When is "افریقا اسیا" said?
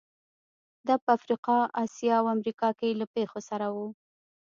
1.17-2.15